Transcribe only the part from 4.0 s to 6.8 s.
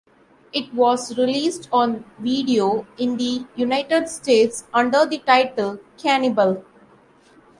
States under the title "Cannibal".